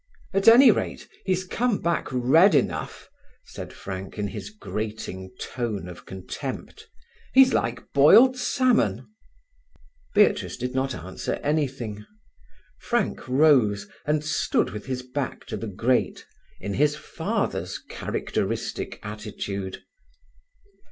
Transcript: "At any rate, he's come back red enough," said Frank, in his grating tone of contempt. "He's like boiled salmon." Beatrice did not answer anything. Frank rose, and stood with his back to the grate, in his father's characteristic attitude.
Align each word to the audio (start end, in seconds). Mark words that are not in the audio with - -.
"At 0.33 0.47
any 0.47 0.71
rate, 0.71 1.07
he's 1.25 1.43
come 1.43 1.77
back 1.79 2.07
red 2.11 2.55
enough," 2.55 3.07
said 3.45 3.71
Frank, 3.71 4.17
in 4.17 4.29
his 4.29 4.49
grating 4.49 5.29
tone 5.39 5.87
of 5.87 6.07
contempt. 6.07 6.87
"He's 7.35 7.53
like 7.53 7.93
boiled 7.93 8.35
salmon." 8.35 9.05
Beatrice 10.15 10.57
did 10.57 10.73
not 10.73 10.95
answer 10.95 11.33
anything. 11.43 12.03
Frank 12.79 13.27
rose, 13.27 13.87
and 14.03 14.23
stood 14.23 14.71
with 14.71 14.87
his 14.87 15.03
back 15.03 15.45
to 15.45 15.55
the 15.55 15.67
grate, 15.67 16.25
in 16.59 16.73
his 16.73 16.95
father's 16.95 17.77
characteristic 17.77 18.97
attitude. 19.03 19.83